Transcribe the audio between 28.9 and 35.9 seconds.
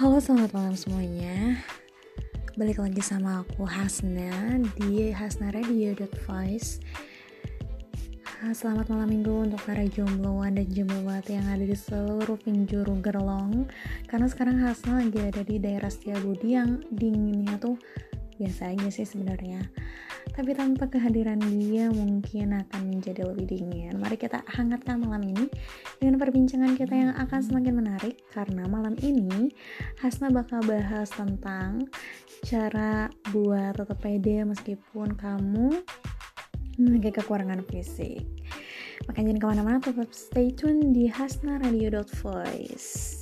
ini Hasna bakal bahas tentang cara buat tetap pede meskipun kamu